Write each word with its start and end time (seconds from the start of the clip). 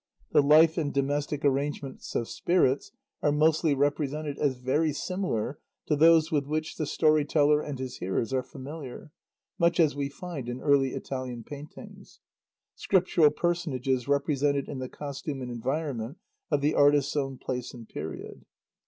The 0.31 0.41
life 0.41 0.79
and 0.79 0.91
domestic 0.91 1.45
arrangements 1.45 2.15
of 2.15 2.27
"spirits" 2.27 2.91
are 3.21 3.31
mostly 3.31 3.75
represented 3.75 4.39
as 4.39 4.57
very 4.57 4.93
similar 4.93 5.59
to 5.85 5.95
those 5.95 6.31
with 6.31 6.47
which 6.47 6.75
the 6.77 6.87
story 6.87 7.23
teller 7.23 7.61
and 7.61 7.77
his 7.77 7.97
hearers 7.97 8.33
are 8.33 8.41
familiar, 8.41 9.11
much 9.59 9.79
as 9.79 9.95
we 9.95 10.09
find, 10.09 10.49
in 10.49 10.59
early 10.59 10.95
Italian 10.95 11.43
paintings, 11.43 12.19
Scriptural 12.73 13.29
personages 13.29 14.07
represented 14.07 14.67
in 14.67 14.79
the 14.79 14.89
costume 14.89 15.39
and 15.43 15.51
environment 15.51 16.17
of 16.49 16.61
the 16.61 16.73
artist's 16.73 17.15
own 17.15 17.37
place 17.37 17.71
and 17.71 17.87
period. 17.87 18.43